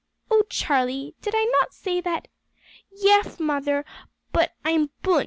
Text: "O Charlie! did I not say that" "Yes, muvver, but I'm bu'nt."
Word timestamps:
"O 0.31 0.41
Charlie! 0.49 1.13
did 1.21 1.35
I 1.37 1.43
not 1.59 1.75
say 1.75 2.01
that" 2.01 2.27
"Yes, 3.05 3.39
muvver, 3.39 3.85
but 4.31 4.53
I'm 4.65 4.89
bu'nt." 5.03 5.19